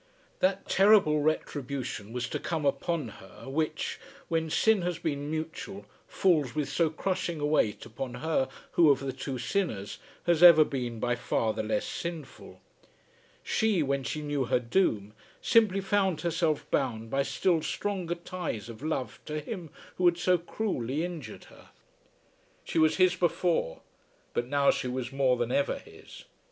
[0.39, 6.55] That terrible retribution was to come upon her which, when sin has been mutual, falls
[6.55, 10.99] with so crushing a weight upon her who of the two sinners has ever been
[10.99, 12.61] by far the less sinful.
[13.43, 18.81] She, when she knew her doom, simply found herself bound by still stronger ties of
[18.81, 21.69] love to him who had so cruelly injured her.
[22.63, 23.81] She was his before;
[24.33, 26.23] but now she was more than ever his.